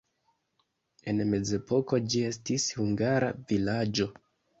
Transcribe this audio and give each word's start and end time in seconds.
En 1.11 1.19
mezepoko 1.33 1.99
ĝi 2.13 2.21
estis 2.29 2.65
hungara 2.79 3.29
vilaĝo. 3.53 4.09